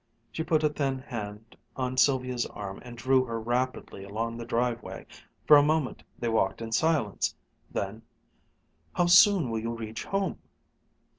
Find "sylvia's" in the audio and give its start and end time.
1.95-2.47